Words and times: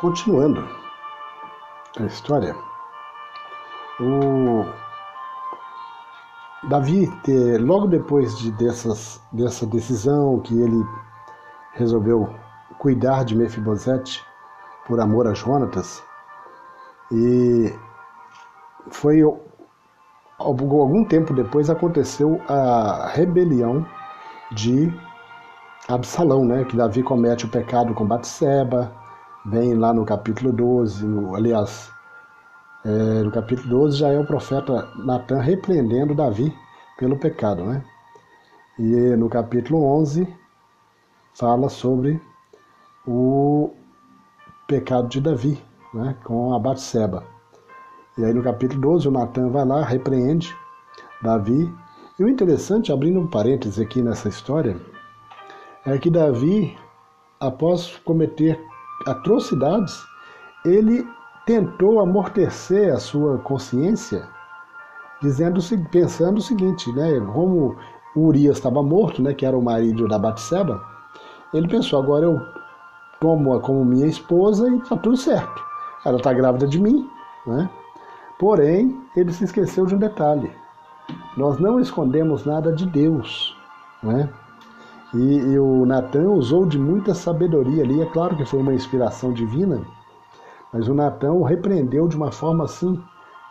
Continuando 0.00 0.66
a 1.98 2.04
história, 2.04 2.56
o 4.00 4.64
Davi, 6.70 7.06
logo 7.60 7.86
depois 7.86 8.34
de 8.38 8.50
dessas, 8.52 9.20
dessa 9.30 9.66
decisão 9.66 10.40
que 10.40 10.58
ele 10.58 10.82
resolveu 11.74 12.34
cuidar 12.78 13.26
de 13.26 13.36
Mefibosete 13.36 14.24
por 14.86 15.00
amor 15.00 15.26
a 15.26 15.34
Jonatas, 15.34 16.02
e 17.12 17.70
foi 18.90 19.20
algum 20.40 21.04
tempo 21.04 21.34
depois 21.34 21.68
aconteceu 21.68 22.40
a 22.48 23.10
rebelião 23.12 23.86
de 24.52 24.90
Absalão, 25.86 26.42
né? 26.46 26.64
Que 26.64 26.74
Davi 26.74 27.02
comete 27.02 27.44
o 27.44 27.50
pecado 27.50 27.92
com 27.92 28.06
Batseba, 28.06 28.98
vem 29.46 29.74
lá 29.74 29.92
no 29.92 30.04
capítulo 30.04 30.52
12, 30.52 31.06
no, 31.06 31.34
aliás, 31.34 31.90
é, 32.84 33.22
no 33.22 33.30
capítulo 33.30 33.68
12 33.68 33.98
já 33.98 34.08
é 34.08 34.18
o 34.18 34.26
profeta 34.26 34.88
Natan 34.96 35.40
repreendendo 35.40 36.14
Davi 36.14 36.54
pelo 36.98 37.18
pecado, 37.18 37.64
né? 37.64 37.84
E 38.78 39.16
no 39.16 39.28
capítulo 39.28 39.82
11 39.84 40.26
fala 41.34 41.68
sobre 41.68 42.20
o 43.06 43.70
pecado 44.66 45.08
de 45.08 45.20
Davi, 45.20 45.62
né, 45.92 46.16
com 46.24 46.54
a 46.54 46.58
Batseba. 46.58 47.24
E 48.16 48.24
aí 48.24 48.32
no 48.32 48.42
capítulo 48.42 48.80
12 48.80 49.08
o 49.08 49.10
Natan 49.10 49.50
vai 49.50 49.64
lá, 49.64 49.82
repreende 49.82 50.54
Davi. 51.22 51.72
E 52.18 52.24
o 52.24 52.28
interessante, 52.28 52.92
abrindo 52.92 53.20
um 53.20 53.26
parêntese 53.26 53.82
aqui 53.82 54.02
nessa 54.02 54.28
história, 54.28 54.80
é 55.86 55.96
que 55.98 56.10
Davi, 56.10 56.76
após 57.38 57.96
cometer 58.04 58.60
atrocidades, 59.06 60.04
ele 60.64 61.06
tentou 61.46 62.00
amortecer 62.00 62.92
a 62.92 62.98
sua 62.98 63.38
consciência, 63.38 64.28
dizendo, 65.22 65.60
pensando 65.90 66.38
o 66.38 66.42
seguinte, 66.42 66.92
né, 66.92 67.20
como 67.32 67.76
Urias 68.14 68.56
estava 68.56 68.82
morto, 68.82 69.22
né, 69.22 69.34
que 69.34 69.46
era 69.46 69.56
o 69.56 69.62
marido 69.62 70.06
da 70.08 70.18
Batseba, 70.18 70.82
ele 71.52 71.68
pensou, 71.68 72.00
agora 72.00 72.26
eu 72.26 72.40
tomo-a 73.20 73.60
como 73.60 73.84
minha 73.84 74.06
esposa 74.06 74.68
e 74.68 74.78
está 74.78 74.96
tudo 74.96 75.16
certo. 75.16 75.62
Ela 76.04 76.16
está 76.16 76.32
grávida 76.32 76.66
de 76.66 76.80
mim, 76.80 77.08
né? 77.46 77.68
Porém, 78.38 78.98
ele 79.14 79.32
se 79.32 79.44
esqueceu 79.44 79.84
de 79.84 79.94
um 79.94 79.98
detalhe. 79.98 80.50
Nós 81.36 81.58
não 81.58 81.78
escondemos 81.78 82.46
nada 82.46 82.72
de 82.72 82.86
Deus, 82.86 83.54
né? 84.02 84.30
E, 85.14 85.18
e 85.18 85.58
o 85.58 85.84
Natan 85.84 86.28
usou 86.30 86.64
de 86.66 86.78
muita 86.78 87.14
sabedoria 87.14 87.82
ali. 87.82 88.00
É 88.00 88.06
claro 88.06 88.36
que 88.36 88.44
foi 88.44 88.60
uma 88.60 88.74
inspiração 88.74 89.32
divina, 89.32 89.82
mas 90.72 90.88
o 90.88 90.94
Natan 90.94 91.32
o 91.32 91.42
repreendeu 91.42 92.06
de 92.06 92.16
uma 92.16 92.30
forma 92.30 92.64
assim 92.64 93.02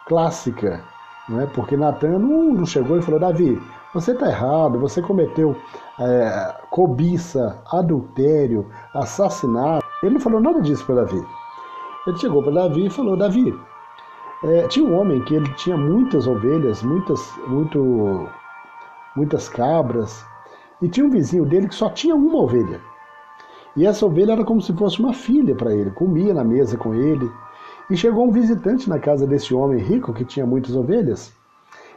clássica, 0.07 0.83
né? 1.27 1.47
porque 1.53 1.75
Natan 1.75 2.19
não, 2.19 2.53
não 2.53 2.66
chegou 2.66 2.97
e 2.97 3.01
falou: 3.01 3.19
Davi, 3.19 3.61
você 3.93 4.11
está 4.11 4.27
errado, 4.27 4.79
você 4.79 5.01
cometeu 5.01 5.55
é, 5.99 6.55
cobiça, 6.69 7.61
adultério, 7.71 8.67
assassinato. 8.94 9.85
Ele 10.01 10.13
não 10.13 10.21
falou 10.21 10.39
nada 10.39 10.61
disso 10.61 10.85
para 10.85 10.95
Davi. 10.95 11.21
Ele 12.07 12.17
chegou 12.17 12.41
para 12.41 12.53
Davi 12.53 12.85
e 12.85 12.89
falou: 12.89 13.17
Davi, 13.17 13.53
é, 14.44 14.67
tinha 14.67 14.88
um 14.88 14.97
homem 14.97 15.21
que 15.23 15.35
ele 15.35 15.49
tinha 15.55 15.75
muitas 15.75 16.25
ovelhas, 16.25 16.81
muitas, 16.81 17.19
muito, 17.47 18.29
muitas 19.16 19.49
cabras, 19.49 20.25
e 20.81 20.88
tinha 20.88 21.05
um 21.05 21.09
vizinho 21.09 21.45
dele 21.45 21.67
que 21.67 21.75
só 21.75 21.89
tinha 21.89 22.16
uma 22.16 22.39
ovelha. 22.39 22.80
E 23.75 23.85
essa 23.85 24.05
ovelha 24.05 24.33
era 24.33 24.44
como 24.44 24.61
se 24.61 24.73
fosse 24.73 24.99
uma 24.99 25.13
filha 25.13 25.55
para 25.55 25.73
ele, 25.73 25.91
comia 25.91 26.33
na 26.33 26.44
mesa 26.44 26.77
com 26.77 26.94
ele. 26.94 27.30
E 27.89 27.97
chegou 27.97 28.27
um 28.27 28.31
visitante 28.31 28.89
na 28.89 29.00
casa 29.00 29.25
desse 29.25 29.53
homem 29.53 29.80
rico 29.80 30.13
que 30.13 30.25
tinha 30.25 30.45
muitas 30.45 30.75
ovelhas, 30.75 31.33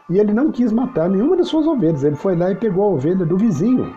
e 0.09 0.19
ele 0.19 0.33
não 0.33 0.51
quis 0.51 0.73
matar 0.73 1.09
nenhuma 1.09 1.37
das 1.37 1.49
suas 1.49 1.67
ovelhas. 1.67 2.03
Ele 2.03 2.17
foi 2.17 2.37
lá 2.37 2.51
e 2.51 2.57
pegou 2.57 2.85
a 2.85 2.95
ovelha 2.95 3.25
do 3.25 3.37
vizinho, 3.37 3.95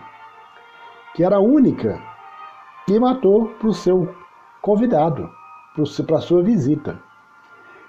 que 1.14 1.24
era 1.24 1.36
a 1.36 1.40
única, 1.40 2.00
e 2.88 2.98
matou 2.98 3.48
para 3.58 3.68
o 3.68 3.74
seu 3.74 4.14
convidado, 4.60 5.28
para 6.06 6.16
a 6.16 6.20
sua 6.20 6.42
visita. 6.42 7.00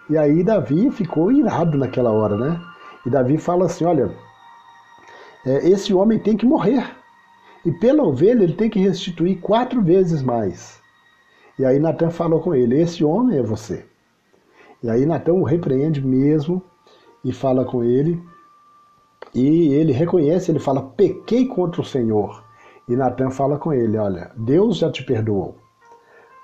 E 0.10 0.18
aí 0.18 0.44
Davi 0.44 0.90
ficou 0.90 1.32
irado 1.32 1.78
naquela 1.78 2.12
hora, 2.12 2.38
né? 2.38 2.62
E 3.06 3.10
Davi 3.10 3.38
fala 3.38 3.66
assim: 3.66 3.84
olha, 3.84 4.16
esse 5.46 5.94
homem 5.94 6.20
tem 6.20 6.36
que 6.36 6.46
morrer. 6.46 6.84
E 7.66 7.72
pela 7.72 8.04
ovelha 8.04 8.44
ele 8.44 8.54
tem 8.54 8.70
que 8.70 8.80
restituir 8.80 9.40
quatro 9.40 9.82
vezes 9.82 10.22
mais. 10.22 10.82
E 11.60 11.66
aí 11.66 11.80
Natan 11.80 12.10
falou 12.10 12.40
com 12.40 12.54
ele: 12.54 12.80
Esse 12.80 13.04
homem 13.04 13.40
é 13.40 13.44
você. 13.44 13.86
E 14.82 14.90
aí 14.90 15.06
Natan 15.06 15.34
o 15.34 15.44
repreende 15.44 16.06
mesmo 16.06 16.62
e 17.24 17.34
fala 17.34 17.66
com 17.66 17.84
ele. 17.84 18.22
E 19.34 19.74
ele 19.74 19.92
reconhece, 19.92 20.52
ele 20.52 20.60
fala: 20.60 20.82
Pequei 20.82 21.46
contra 21.46 21.82
o 21.82 21.86
Senhor. 21.86 22.44
E 22.88 22.96
Natan 22.96 23.32
fala 23.32 23.58
com 23.58 23.74
ele: 23.74 23.98
Olha, 23.98 24.32
Deus 24.38 24.78
já 24.78 24.92
te 24.92 25.04
perdoou. 25.04 25.56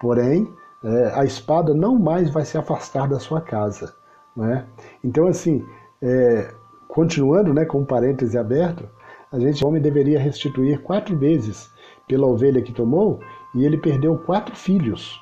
Porém, 0.01 0.51
é, 0.83 1.13
a 1.15 1.23
espada 1.23 1.73
não 1.73 1.97
mais 1.97 2.29
vai 2.29 2.43
se 2.43 2.57
afastar 2.57 3.07
da 3.07 3.19
sua 3.19 3.39
casa. 3.39 3.93
Né? 4.35 4.65
Então, 5.03 5.27
assim, 5.27 5.63
é, 6.01 6.53
continuando 6.93 7.51
né, 7.55 7.65
com 7.65 7.79
um 7.79 7.85
parêntese 7.85 8.37
aberto, 8.37 8.87
a 9.31 9.39
gente, 9.39 9.65
o 9.65 9.67
homem 9.67 9.81
deveria 9.81 10.19
restituir 10.19 10.79
quatro 10.83 11.17
vezes 11.17 11.71
pela 12.07 12.27
ovelha 12.27 12.61
que 12.61 12.71
tomou 12.71 13.19
e 13.55 13.65
ele 13.65 13.77
perdeu 13.77 14.15
quatro 14.15 14.55
filhos. 14.55 15.19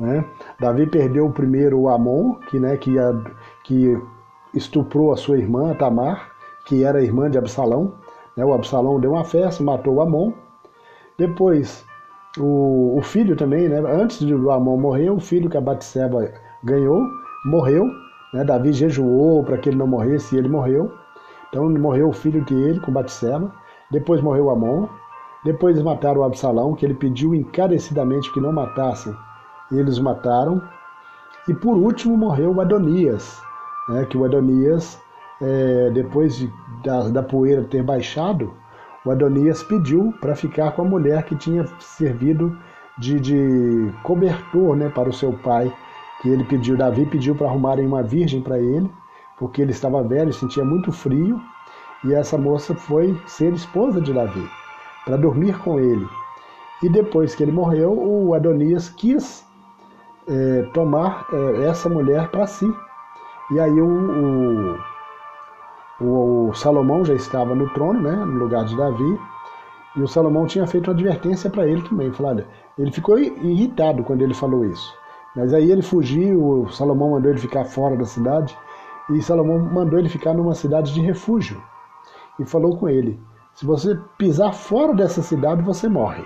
Né? 0.00 0.24
Davi 0.58 0.86
perdeu 0.86 1.26
o 1.26 1.32
primeiro 1.32 1.78
o 1.78 1.90
Amon, 1.90 2.36
que, 2.48 2.58
né, 2.58 2.78
que, 2.78 2.98
a, 2.98 3.12
que 3.64 4.00
estuprou 4.54 5.12
a 5.12 5.16
sua 5.16 5.36
irmã 5.36 5.74
Tamar, 5.74 6.30
que 6.64 6.82
era 6.82 7.04
irmã 7.04 7.30
de 7.30 7.36
Absalão. 7.36 7.92
Né? 8.34 8.42
O 8.42 8.54
Absalão 8.54 8.98
deu 8.98 9.12
uma 9.12 9.24
festa, 9.24 9.62
matou 9.62 9.96
o 9.96 10.00
Amon. 10.00 10.32
Depois 11.18 11.84
o, 12.38 12.96
o 12.96 13.02
filho 13.02 13.36
também, 13.36 13.68
né? 13.68 13.78
Antes 13.80 14.20
de 14.20 14.34
o 14.34 14.50
Amon 14.50 14.78
morrer, 14.78 15.10
o 15.10 15.20
filho 15.20 15.50
que 15.50 15.56
a 15.58 15.60
Batseba 15.60 16.32
ganhou, 16.64 17.06
morreu. 17.44 17.90
Né? 18.34 18.42
Davi 18.42 18.72
jejuou 18.72 19.44
para 19.44 19.56
que 19.56 19.68
ele 19.68 19.78
não 19.78 19.86
morresse 19.86 20.34
e 20.34 20.38
ele 20.38 20.48
morreu. 20.48 20.92
Então 21.48 21.70
morreu 21.70 22.08
o 22.08 22.12
filho 22.12 22.44
dele 22.44 22.80
com 22.80 22.92
Batseba. 22.92 23.50
Depois 23.90 24.20
morreu 24.20 24.50
Amon. 24.50 24.88
Depois 25.44 25.80
mataram 25.80 26.20
o 26.20 26.24
Absalão, 26.24 26.74
que 26.74 26.84
ele 26.84 26.94
pediu 26.94 27.34
encarecidamente 27.34 28.32
que 28.32 28.40
não 28.40 28.52
matassem. 28.52 29.14
E 29.70 29.78
eles 29.78 29.98
mataram. 30.00 30.60
E 31.48 31.54
por 31.54 31.76
último 31.76 32.16
morreu 32.16 32.60
Adonias, 32.60 33.40
né? 33.88 34.04
que 34.06 34.16
o 34.16 34.24
Adonias, 34.24 34.98
é, 35.40 35.90
depois 35.90 36.36
de, 36.36 36.52
da, 36.82 37.08
da 37.10 37.22
poeira 37.22 37.62
ter 37.64 37.82
baixado, 37.82 38.52
o 39.04 39.10
Adonias 39.10 39.62
pediu 39.62 40.14
para 40.20 40.34
ficar 40.34 40.72
com 40.72 40.82
a 40.82 40.86
mulher 40.86 41.24
que 41.24 41.36
tinha 41.36 41.66
servido 41.78 42.56
de, 42.98 43.20
de 43.20 43.92
cobertor 44.02 44.74
né, 44.74 44.88
para 44.88 45.10
o 45.10 45.12
seu 45.12 45.34
pai, 45.34 45.70
que 46.24 46.30
ele 46.30 46.42
pediu, 46.42 46.74
Davi 46.74 47.04
pediu 47.04 47.34
para 47.34 47.46
arrumarem 47.46 47.86
uma 47.86 48.02
virgem 48.02 48.40
para 48.40 48.58
ele, 48.58 48.90
porque 49.38 49.60
ele 49.60 49.72
estava 49.72 50.02
velho, 50.02 50.32
sentia 50.32 50.64
muito 50.64 50.90
frio, 50.90 51.38
e 52.02 52.14
essa 52.14 52.38
moça 52.38 52.74
foi 52.74 53.14
ser 53.26 53.52
esposa 53.52 54.00
de 54.00 54.10
Davi, 54.10 54.48
para 55.04 55.18
dormir 55.18 55.58
com 55.58 55.78
ele. 55.78 56.08
E 56.82 56.88
depois 56.88 57.34
que 57.34 57.42
ele 57.42 57.52
morreu, 57.52 57.92
o 57.92 58.32
Adonias 58.32 58.88
quis 58.88 59.46
é, 60.26 60.62
tomar 60.72 61.26
é, 61.30 61.66
essa 61.66 61.90
mulher 61.90 62.28
para 62.30 62.46
si. 62.46 62.66
E 63.50 63.60
aí 63.60 63.78
o, 63.78 64.72
o 64.72 64.78
o, 66.00 66.52
Salomão 66.54 67.04
já 67.04 67.14
estava 67.14 67.54
no 67.54 67.68
trono, 67.70 68.00
né, 68.00 68.16
no 68.16 68.38
lugar 68.38 68.64
de 68.64 68.76
Davi, 68.76 69.20
e 69.96 70.02
o 70.02 70.08
Salomão 70.08 70.46
tinha 70.46 70.66
feito 70.66 70.88
uma 70.88 70.94
advertência 70.94 71.50
para 71.50 71.68
ele 71.68 71.82
também. 71.82 72.10
Falou, 72.12 72.32
olha, 72.32 72.46
ele 72.78 72.90
ficou 72.90 73.18
irritado 73.18 74.02
quando 74.02 74.22
ele 74.22 74.34
falou 74.34 74.64
isso. 74.64 75.03
Mas 75.34 75.52
aí 75.52 75.70
ele 75.70 75.82
fugiu, 75.82 76.68
Salomão 76.70 77.10
mandou 77.10 77.30
ele 77.30 77.40
ficar 77.40 77.64
fora 77.64 77.96
da 77.96 78.04
cidade, 78.04 78.56
e 79.10 79.20
Salomão 79.20 79.58
mandou 79.58 79.98
ele 79.98 80.08
ficar 80.08 80.32
numa 80.32 80.54
cidade 80.54 80.94
de 80.94 81.00
refúgio. 81.00 81.60
E 82.38 82.44
falou 82.44 82.76
com 82.76 82.88
ele: 82.88 83.20
se 83.54 83.66
você 83.66 83.98
pisar 84.16 84.52
fora 84.52 84.94
dessa 84.94 85.22
cidade, 85.22 85.62
você 85.62 85.88
morre. 85.88 86.24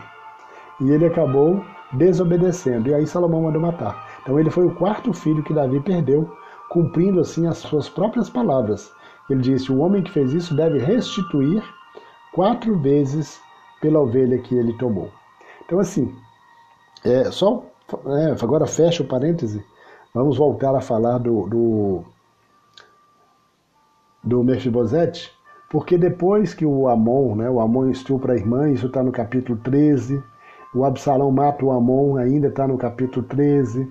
E 0.81 0.91
ele 0.91 1.07
acabou 1.07 1.63
desobedecendo. 1.93 2.89
E 2.89 2.95
aí 2.95 3.07
Salomão 3.07 3.43
mandou 3.43 3.61
matar. 3.61 4.07
Então 4.23 4.39
ele 4.39 4.51
foi 4.51 4.67
o 4.67 4.75
quarto 4.75 5.13
filho 5.13 5.43
que 5.43 5.55
Davi 5.55 5.81
perdeu, 5.81 6.31
cumprindo 6.71 7.21
assim 7.21 7.47
as 7.47 7.59
suas 7.59 7.89
próprias 7.89 8.31
palavras. 8.31 8.93
Ele 9.29 9.41
disse: 9.41 9.73
O 9.73 9.79
homem 9.79 10.03
que 10.03 10.13
fez 10.13 10.33
isso 10.33 10.55
deve 10.55 10.79
restituir 10.79 11.63
quatro 12.33 12.79
vezes 12.79 13.41
pela 13.81 14.01
ovelha 14.01 14.39
que 14.39 14.55
ele 14.55 14.73
tomou. 14.79 15.11
Então, 15.65 15.79
assim, 15.79 16.15
é, 17.05 17.31
só 17.31 17.63
é, 18.07 18.37
agora 18.43 18.67
fecha 18.67 19.03
o 19.03 19.07
parêntese. 19.07 19.65
Vamos 20.15 20.37
voltar 20.37 20.75
a 20.75 20.81
falar 20.81 21.19
do, 21.19 21.47
do, 21.47 22.05
do 24.23 24.45
Mefibosete, 24.45 25.31
porque 25.71 25.97
depois 25.97 26.55
que 26.55 26.65
o 26.65 26.89
Amon, 26.89 27.37
né, 27.37 27.51
o 27.51 27.61
Amon 27.61 27.91
estupra 27.91 28.33
a 28.33 28.37
irmã, 28.37 28.71
isso 28.71 28.87
está 28.87 29.03
no 29.03 29.13
capítulo 29.13 29.59
13, 29.59 30.23
O 30.75 30.85
Absalão 30.85 31.31
mata 31.31 31.65
o 31.65 31.71
Amon, 31.71 32.17
ainda 32.17 32.49
está 32.49 32.67
no 32.67 32.77
capítulo 32.77 33.25
13. 33.27 33.89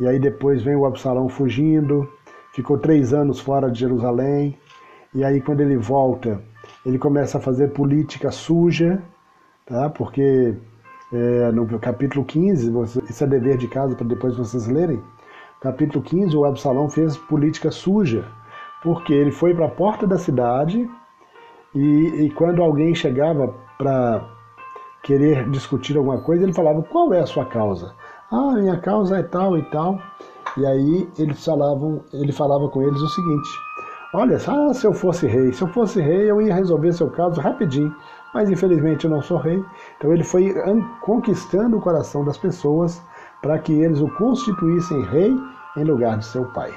E 0.00 0.06
aí 0.06 0.18
depois 0.18 0.62
vem 0.62 0.76
o 0.76 0.86
Absalão 0.86 1.28
fugindo, 1.28 2.08
ficou 2.52 2.78
três 2.78 3.12
anos 3.12 3.40
fora 3.40 3.70
de 3.70 3.80
Jerusalém. 3.80 4.58
E 5.14 5.24
aí 5.24 5.40
quando 5.40 5.60
ele 5.60 5.76
volta, 5.76 6.40
ele 6.84 6.98
começa 6.98 7.38
a 7.38 7.40
fazer 7.40 7.72
política 7.72 8.30
suja, 8.30 9.02
tá? 9.66 9.88
porque 9.88 10.56
é, 11.12 11.52
no 11.52 11.66
capítulo 11.78 12.24
15, 12.24 12.70
você, 12.70 13.02
isso 13.08 13.24
é 13.24 13.26
dever 13.26 13.56
de 13.56 13.68
casa 13.68 13.94
para 13.94 14.06
depois 14.06 14.36
vocês 14.36 14.66
lerem, 14.66 15.02
capítulo 15.60 16.02
15, 16.02 16.36
o 16.36 16.44
Absalão 16.44 16.88
fez 16.88 17.16
política 17.16 17.70
suja, 17.70 18.24
porque 18.82 19.12
ele 19.12 19.30
foi 19.30 19.54
para 19.54 19.66
a 19.66 19.70
porta 19.70 20.06
da 20.06 20.18
cidade 20.18 20.88
e, 21.74 22.24
e 22.24 22.30
quando 22.30 22.62
alguém 22.62 22.94
chegava 22.94 23.54
para 23.78 24.28
querer 25.02 25.48
discutir 25.50 25.96
alguma 25.96 26.18
coisa, 26.18 26.42
ele 26.42 26.52
falava: 26.52 26.82
Qual 26.82 27.12
é 27.12 27.20
a 27.20 27.26
sua 27.26 27.44
causa? 27.44 27.94
Ah, 28.30 28.52
minha 28.52 28.78
causa 28.78 29.18
é 29.18 29.22
tal 29.22 29.56
e 29.56 29.62
tal. 29.70 29.98
E 30.56 30.66
aí 30.66 31.08
eles 31.18 31.44
falavam, 31.44 32.02
ele 32.12 32.32
falava 32.32 32.68
com 32.68 32.82
eles 32.82 33.00
o 33.00 33.08
seguinte: 33.08 33.48
Olha, 34.14 34.36
ah, 34.36 34.74
se 34.74 34.86
eu 34.86 34.92
fosse 34.92 35.26
rei, 35.26 35.52
se 35.52 35.62
eu 35.62 35.68
fosse 35.68 36.00
rei, 36.00 36.30
eu 36.30 36.40
ia 36.40 36.54
resolver 36.54 36.92
seu 36.92 37.10
caso 37.10 37.40
rapidinho. 37.40 37.94
Mas 38.34 38.50
infelizmente 38.50 39.04
eu 39.04 39.10
não 39.10 39.22
sou 39.22 39.38
rei. 39.38 39.64
Então 39.96 40.12
ele 40.12 40.24
foi 40.24 40.52
conquistando 41.00 41.78
o 41.78 41.80
coração 41.80 42.24
das 42.24 42.36
pessoas 42.36 43.00
para 43.40 43.58
que 43.58 43.72
eles 43.72 44.00
o 44.00 44.08
constituíssem 44.16 45.02
rei 45.04 45.34
em 45.76 45.84
lugar 45.84 46.18
de 46.18 46.26
seu 46.26 46.44
pai. 46.46 46.74